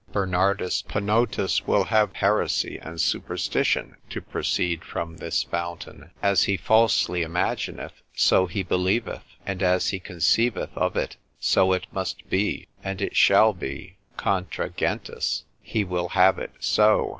Bernardus 0.11 0.81
Penottus 0.81 1.67
will 1.67 1.83
have 1.83 2.13
heresy 2.15 2.79
and 2.81 2.99
superstition 2.99 3.97
to 4.09 4.19
proceed 4.19 4.83
from 4.83 5.17
this 5.17 5.43
fountain; 5.43 6.09
as 6.23 6.45
he 6.45 6.57
falsely 6.57 7.21
imagineth, 7.21 7.91
so 8.15 8.47
he 8.47 8.63
believeth; 8.63 9.21
and 9.45 9.61
as 9.61 9.89
he 9.89 9.99
conceiveth 9.99 10.75
of 10.75 10.97
it, 10.97 11.17
so 11.39 11.71
it 11.73 11.85
must 11.91 12.27
be, 12.31 12.67
and 12.83 12.99
it 12.99 13.15
shall 13.15 13.53
be, 13.53 13.97
contra 14.17 14.71
gentes, 14.71 15.43
he 15.61 15.83
will 15.83 16.09
have 16.09 16.39
it 16.39 16.53
so. 16.59 17.09